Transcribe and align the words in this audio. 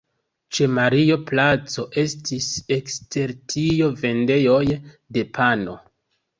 Ĉe 0.57 0.67
Mario-placo 0.77 1.85
estis 2.05 2.49
ekster 2.79 3.35
tio 3.55 3.93
vendejoj 4.03 4.61
de 4.83 5.29
pano. 5.41 5.81